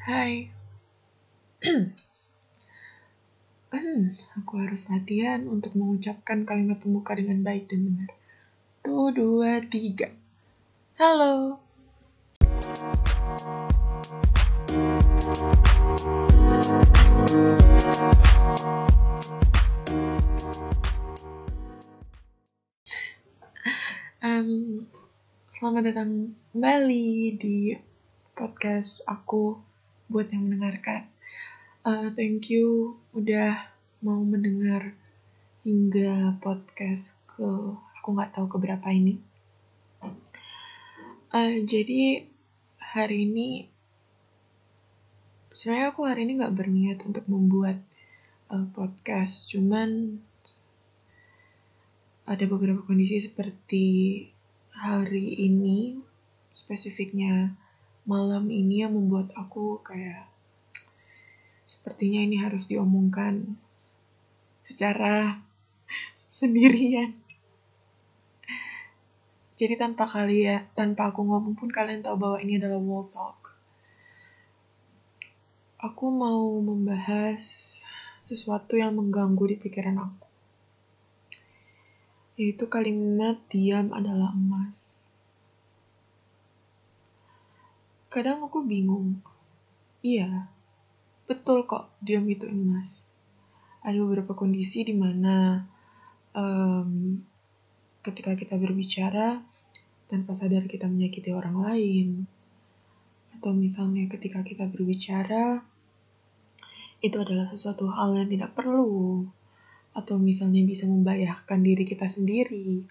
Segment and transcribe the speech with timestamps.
[0.00, 0.48] Hai.
[3.68, 8.08] hmm, aku harus latihan untuk mengucapkan kalimat pembuka dengan baik dan benar.
[8.80, 10.08] Tuh, dua, tiga.
[10.96, 11.60] Halo.
[24.24, 24.88] Um,
[25.52, 27.76] selamat datang kembali di
[28.32, 29.68] podcast aku
[30.10, 31.06] buat yang mendengarkan.
[31.86, 33.70] Uh, thank you udah
[34.02, 34.98] mau mendengar
[35.62, 37.46] hingga podcast ke
[38.02, 39.22] aku nggak tahu keberapa ini.
[41.30, 42.26] Uh, jadi
[42.82, 43.70] hari ini
[45.54, 47.78] sebenarnya aku hari ini nggak berniat untuk membuat
[48.50, 50.18] uh, podcast, cuman
[52.26, 53.86] ada beberapa kondisi seperti
[54.74, 56.02] hari ini
[56.50, 57.54] spesifiknya
[58.10, 60.26] malam ini yang membuat aku kayak
[61.62, 63.54] sepertinya ini harus diomongkan
[64.66, 65.38] secara
[66.18, 67.14] sendirian.
[69.54, 73.54] Jadi tanpa kalian, tanpa aku ngomong pun kalian tahu bahwa ini adalah wall talk.
[75.78, 77.78] Aku mau membahas
[78.24, 80.28] sesuatu yang mengganggu di pikiran aku.
[82.40, 85.09] Yaitu kalimat diam adalah emas.
[88.10, 89.22] Kadang aku bingung.
[90.02, 90.50] Iya,
[91.30, 93.14] betul kok diam itu emas.
[93.86, 95.62] Ada beberapa kondisi di mana
[96.34, 97.22] um,
[98.02, 99.38] ketika kita berbicara
[100.10, 102.26] tanpa sadar kita menyakiti orang lain,
[103.38, 105.62] atau misalnya ketika kita berbicara
[106.98, 109.22] itu adalah sesuatu hal yang tidak perlu,
[109.94, 112.90] atau misalnya bisa membahayakan diri kita sendiri,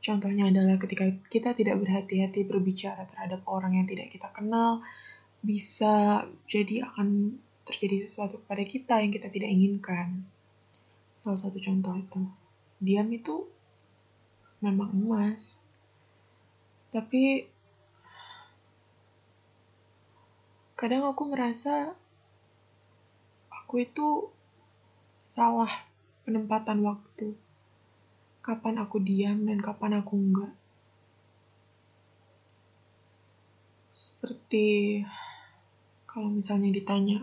[0.00, 4.80] Contohnya adalah ketika kita tidak berhati-hati berbicara terhadap orang yang tidak kita kenal,
[5.44, 7.36] bisa jadi akan
[7.68, 10.24] terjadi sesuatu kepada kita yang kita tidak inginkan.
[11.20, 12.22] Salah satu contoh itu,
[12.80, 13.44] diam itu
[14.64, 15.68] memang emas.
[16.88, 17.44] Tapi
[20.80, 21.92] kadang aku merasa
[23.52, 24.32] aku itu
[25.20, 25.68] salah
[26.24, 27.36] penempatan waktu
[28.50, 30.50] kapan aku diam dan kapan aku enggak.
[33.94, 34.98] Seperti
[36.10, 37.22] kalau misalnya ditanya,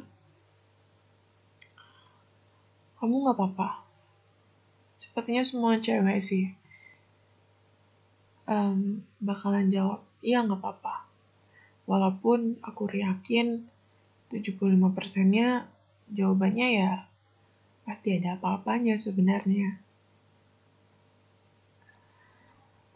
[3.04, 3.84] kamu nggak apa-apa?
[4.96, 6.56] Sepertinya semua cewek sih
[8.48, 11.12] um, bakalan jawab, iya nggak apa-apa.
[11.84, 13.68] Walaupun aku yakin
[14.32, 15.68] 75%-nya
[16.08, 16.92] jawabannya ya
[17.84, 19.87] pasti ada apa-apanya sebenarnya.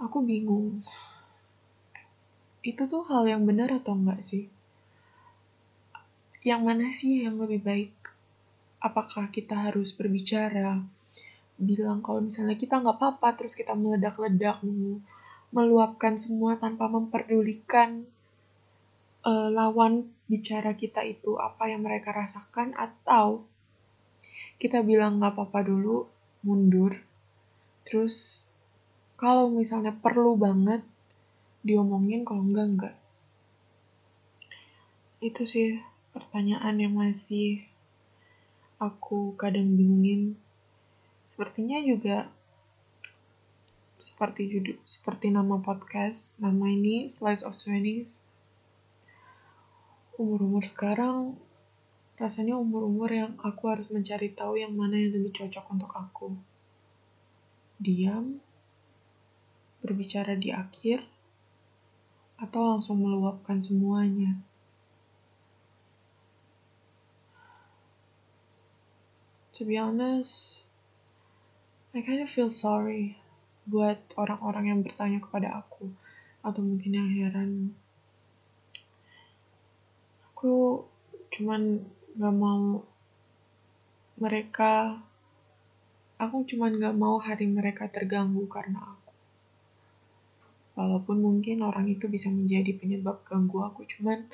[0.02, 0.82] Aku bingung.
[2.66, 4.50] Itu tuh hal yang benar atau enggak sih?
[6.42, 7.94] Yang mana sih yang lebih baik?
[8.82, 10.82] Apakah kita harus berbicara?
[11.62, 14.58] Bilang kalau misalnya kita nggak apa-apa terus kita meledak-ledak
[15.54, 18.10] meluapkan semua tanpa memperdulikan
[19.22, 23.46] uh, lawan bicara kita itu apa yang mereka rasakan atau
[24.58, 26.08] kita bilang nggak apa-apa dulu
[26.42, 26.98] mundur
[27.84, 28.48] terus
[29.22, 30.82] kalau misalnya perlu banget
[31.62, 32.96] diomongin kalau enggak enggak.
[35.22, 35.78] Itu sih
[36.09, 37.62] pertanyaan yang masih
[38.82, 40.42] aku kadang bingungin.
[41.30, 42.34] Sepertinya juga
[44.02, 48.26] seperti judul seperti nama podcast nama ini slice of twenties
[50.18, 51.38] umur-umur sekarang
[52.18, 56.34] rasanya umur-umur yang aku harus mencari tahu yang mana yang lebih cocok untuk aku.
[57.82, 58.42] Diam
[59.81, 61.02] berbicara di akhir,
[62.42, 64.38] atau langsung meluapkan semuanya.
[69.58, 70.66] To be honest,
[71.94, 73.20] I kind of feel sorry
[73.70, 75.94] buat orang-orang yang bertanya kepada aku,
[76.41, 77.78] atau mungkin yang heran.
[80.34, 80.85] Aku
[81.29, 81.85] cuman
[82.17, 82.82] gak mau
[84.17, 84.97] mereka,
[86.17, 89.01] aku cuman gak mau hari mereka terganggu karena aku.
[90.82, 94.26] Walaupun mungkin orang itu bisa menjadi penyebab ganggu aku, cuman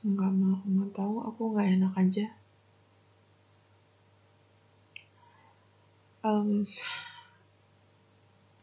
[0.00, 2.26] nggak mau nggak tahu aku nggak enak aja.
[6.24, 6.64] Um,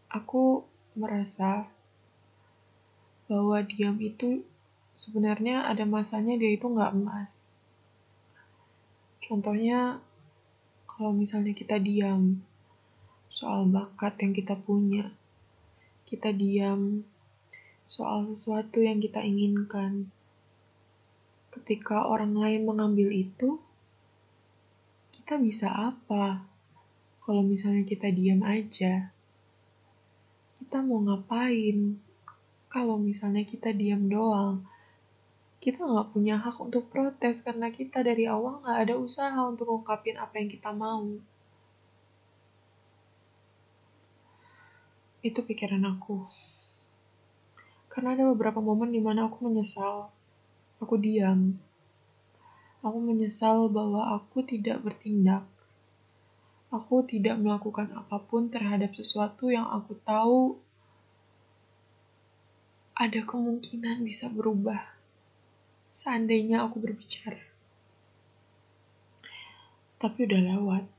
[0.09, 0.65] aku
[0.97, 1.69] merasa
[3.29, 4.41] bahwa diam itu
[4.97, 7.53] sebenarnya ada masanya dia itu nggak emas.
[9.23, 10.03] Contohnya,
[10.89, 12.43] kalau misalnya kita diam
[13.31, 15.15] soal bakat yang kita punya,
[16.03, 17.07] kita diam
[17.83, 20.09] soal sesuatu yang kita inginkan.
[21.53, 23.61] ketika orang lain mengambil itu,
[25.13, 26.41] kita bisa apa?
[27.21, 29.13] Kalau misalnya kita diam aja,
[30.57, 32.01] kita mau ngapain?
[32.73, 34.65] Kalau misalnya kita diam doang,
[35.61, 40.17] kita nggak punya hak untuk protes karena kita dari awal nggak ada usaha untuk ungkapin
[40.17, 41.05] apa yang kita mau.
[45.23, 46.27] Itu pikiran aku.
[47.87, 50.11] Karena ada beberapa momen di mana aku menyesal.
[50.83, 51.55] Aku diam.
[52.83, 55.47] Aku menyesal bahwa aku tidak bertindak.
[56.67, 60.59] Aku tidak melakukan apa pun terhadap sesuatu yang aku tahu
[62.93, 64.93] ada kemungkinan bisa berubah
[65.93, 67.41] seandainya aku berbicara.
[70.01, 70.89] Tapi udah lewat.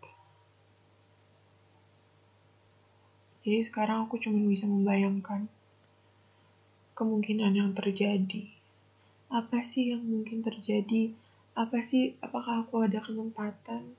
[3.44, 5.52] Jadi sekarang aku cuma bisa membayangkan
[6.96, 8.49] kemungkinan yang terjadi.
[9.29, 11.12] Apa sih yang mungkin terjadi?
[11.52, 13.93] Apa sih, apakah aku ada kesempatan?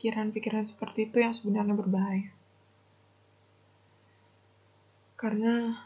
[0.00, 2.32] Pikiran-pikiran seperti itu yang sebenarnya berbahaya.
[5.20, 5.84] Karena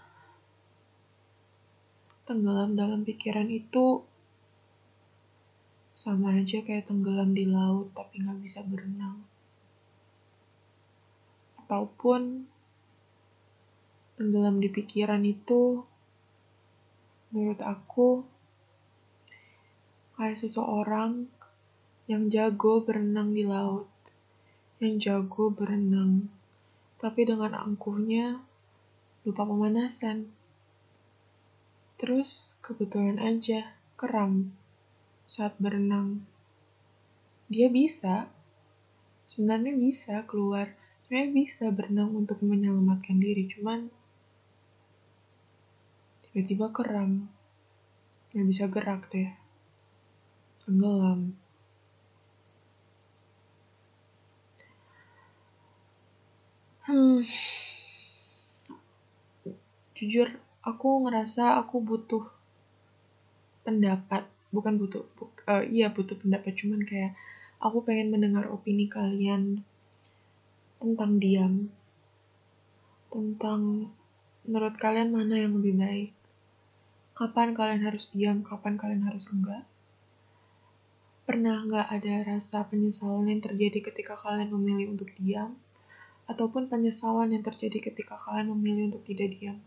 [2.23, 4.07] tenggelam dalam pikiran itu
[5.91, 9.34] sama aja kayak tenggelam di laut tapi nggak bisa berenang
[11.65, 12.45] ataupun
[14.21, 15.81] tenggelam di pikiran itu
[17.33, 18.23] menurut aku
[20.15, 21.27] kayak seseorang
[22.05, 23.89] yang jago berenang di laut,
[24.79, 26.29] yang jago berenang,
[27.01, 28.45] tapi dengan angkuhnya
[29.25, 30.29] lupa pemanasan.
[31.97, 34.53] Terus kebetulan aja keram
[35.25, 36.23] saat berenang.
[37.49, 38.29] Dia bisa,
[39.25, 43.93] sebenarnya bisa keluar sebenarnya bisa berenang untuk menyelamatkan diri cuman
[46.33, 47.29] tiba-tiba keram.
[48.33, 49.31] Nggak bisa gerak deh.
[50.65, 51.37] Tenggelam.
[56.89, 57.21] Hmm.
[59.95, 60.29] Jujur
[60.65, 62.25] aku ngerasa aku butuh
[63.61, 64.25] pendapat.
[64.51, 67.13] Bukan butuh bu, uh, iya butuh pendapat cuman kayak
[67.61, 69.63] aku pengen mendengar opini kalian
[70.85, 71.73] tentang diam,
[73.09, 73.89] tentang
[74.45, 76.13] menurut kalian mana yang lebih baik.
[77.17, 79.65] Kapan kalian harus diam, kapan kalian harus enggak.
[81.25, 85.57] Pernah nggak ada rasa penyesalan yang terjadi ketika kalian memilih untuk diam,
[86.29, 89.65] ataupun penyesalan yang terjadi ketika kalian memilih untuk tidak diam?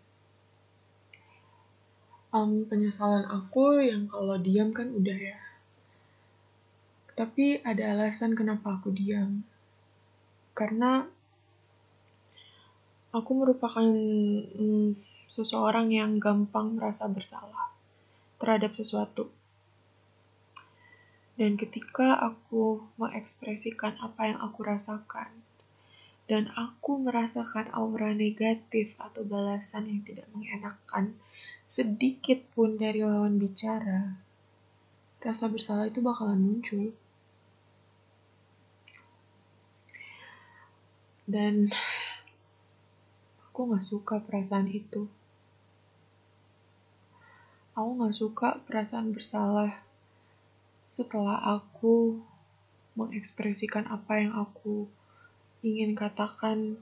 [2.30, 5.42] Um, penyesalan aku yang kalau diam kan udah ya.
[7.18, 9.42] Tapi ada alasan kenapa aku diam
[10.58, 11.06] karena
[13.14, 14.98] aku merupakan mm,
[15.30, 17.70] seseorang yang gampang merasa bersalah
[18.42, 19.30] terhadap sesuatu.
[21.38, 25.30] Dan ketika aku mengekspresikan apa yang aku rasakan,
[26.26, 31.16] dan aku merasakan aura negatif atau balasan yang tidak mengenakan
[31.70, 34.18] sedikit pun dari lawan bicara,
[35.22, 36.92] rasa bersalah itu bakalan muncul.
[41.28, 41.68] Dan
[43.44, 45.12] aku nggak suka perasaan itu
[47.78, 49.84] aku nggak suka perasaan bersalah
[50.90, 52.24] setelah aku
[52.98, 54.90] mengekspresikan apa yang aku
[55.62, 56.82] ingin katakan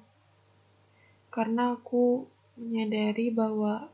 [1.33, 3.91] karena aku menyadari bahwa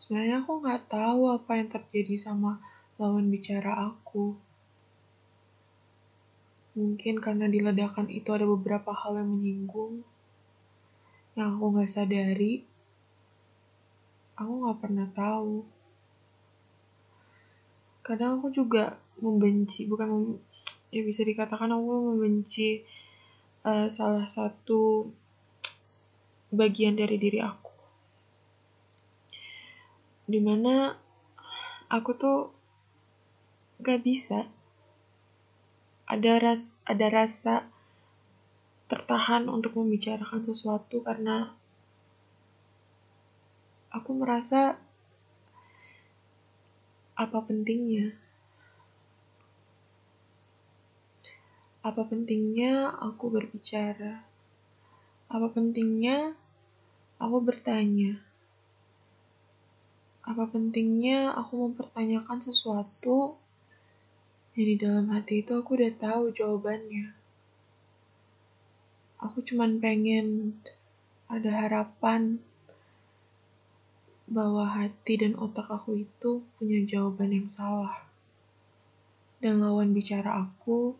[0.00, 2.56] sebenarnya aku nggak tahu apa yang terjadi sama
[2.96, 4.32] lawan bicara aku.
[6.78, 10.06] Mungkin karena di ledakan itu ada beberapa hal yang menyinggung,
[11.34, 12.62] yang aku gak sadari,
[14.38, 15.66] aku gak pernah tahu.
[18.06, 20.26] Kadang aku juga membenci, bukan mem
[20.90, 22.82] ya bisa dikatakan aku membenci
[23.62, 25.06] uh, salah satu
[26.50, 27.74] bagian dari diri aku.
[30.26, 30.94] Di mana
[31.90, 32.38] aku tuh
[33.82, 34.50] gak bisa
[36.10, 37.70] ada ras ada rasa
[38.90, 41.54] tertahan untuk membicarakan sesuatu karena
[43.94, 44.74] aku merasa
[47.14, 48.10] apa pentingnya?
[51.86, 54.26] Apa pentingnya aku berbicara?
[55.30, 56.34] Apa pentingnya
[57.22, 58.18] aku bertanya?
[60.26, 63.39] Apa pentingnya aku mempertanyakan sesuatu
[64.60, 67.16] yang di dalam hati itu aku udah tahu jawabannya.
[69.16, 70.60] Aku cuman pengen
[71.32, 72.44] ada harapan
[74.28, 78.04] bahwa hati dan otak aku itu punya jawaban yang salah.
[79.40, 80.92] Dan lawan bicara aku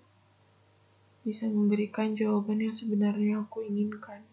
[1.20, 4.24] bisa memberikan jawaban yang sebenarnya aku inginkan.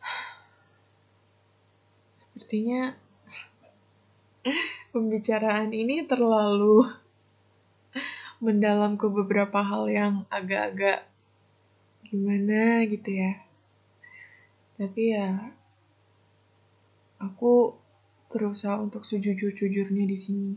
[2.16, 2.96] Sepertinya
[4.94, 6.86] pembicaraan ini terlalu
[8.38, 11.08] mendalam ke beberapa hal yang agak-agak
[12.06, 13.32] gimana gitu ya.
[14.76, 15.56] Tapi ya
[17.16, 17.74] aku
[18.28, 20.52] berusaha untuk sejujur-jujurnya di sini.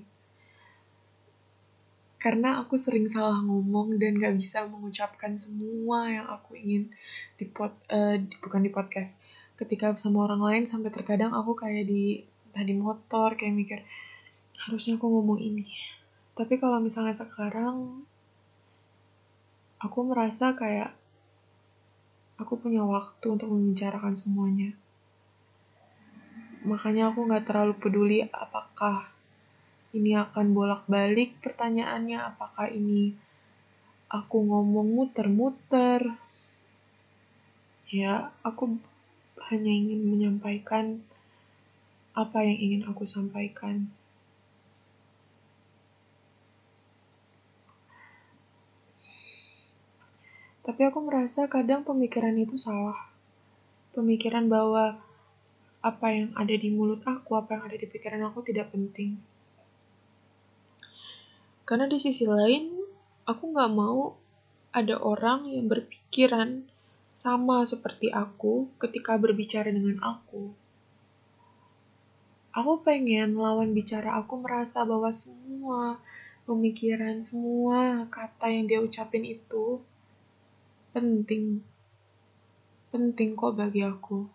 [2.19, 6.91] Karena aku sering salah ngomong dan gak bisa mengucapkan semua yang aku ingin
[7.39, 9.23] di pod, uh, bukan di podcast.
[9.55, 13.79] Ketika sama orang lain sampai terkadang aku kayak di tadi motor kayak mikir
[14.67, 15.67] harusnya aku ngomong ini
[16.39, 18.05] tapi kalau misalnya sekarang
[19.79, 20.91] aku merasa kayak
[22.39, 24.71] aku punya waktu untuk membicarakan semuanya.
[26.63, 29.11] Makanya aku gak terlalu peduli apakah
[29.91, 33.15] ini akan bolak-balik pertanyaannya, apakah ini
[34.07, 36.15] aku ngomong muter-muter.
[37.89, 38.79] Ya, aku
[39.49, 41.01] hanya ingin menyampaikan
[42.19, 43.87] apa yang ingin aku sampaikan.
[50.67, 53.07] Tapi aku merasa kadang pemikiran itu salah.
[53.95, 54.99] Pemikiran bahwa
[55.79, 59.15] apa yang ada di mulut aku, apa yang ada di pikiran aku tidak penting.
[61.63, 62.83] Karena di sisi lain,
[63.23, 64.19] aku gak mau
[64.75, 66.67] ada orang yang berpikiran
[67.15, 70.58] sama seperti aku ketika berbicara dengan aku.
[72.49, 76.01] Aku pengen lawan bicara aku merasa bahwa semua
[76.49, 79.77] pemikiran, semua kata yang dia ucapin itu
[80.89, 81.61] penting.
[82.89, 84.25] Penting kok bagi aku.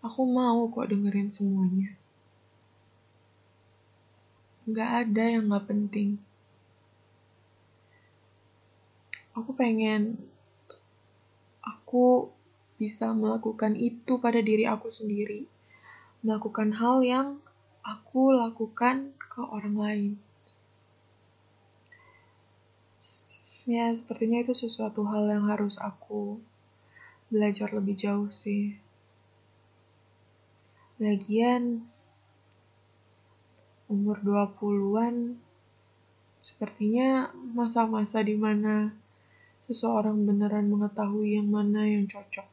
[0.00, 1.92] Aku mau kok dengerin semuanya.
[4.64, 6.16] Gak ada yang gak penting.
[9.36, 10.16] Aku pengen
[11.60, 12.32] aku
[12.80, 15.44] bisa melakukan itu pada diri aku sendiri.
[16.22, 17.42] Melakukan hal yang
[17.82, 20.12] aku lakukan ke orang lain.
[23.62, 26.42] Ya, sepertinya itu sesuatu hal yang harus aku
[27.30, 28.74] belajar lebih jauh sih.
[31.02, 31.86] Lagian,
[33.90, 35.38] umur 20-an
[36.42, 38.90] sepertinya masa-masa di mana
[39.70, 42.48] seseorang beneran mengetahui yang mana yang cocok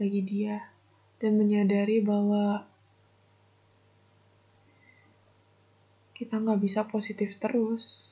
[0.00, 0.77] bagi dia
[1.18, 2.66] dan menyadari bahwa
[6.18, 8.10] kita nggak bisa positif terus.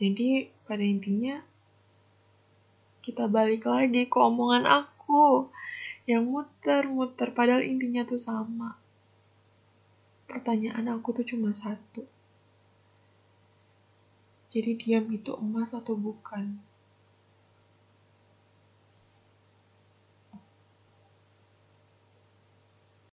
[0.00, 1.44] Jadi pada intinya
[3.04, 5.50] kita balik lagi ke omongan aku
[6.08, 8.80] yang muter-muter padahal intinya tuh sama.
[10.24, 12.06] Pertanyaan aku tuh cuma satu.
[14.50, 16.58] Jadi diam itu emas atau bukan?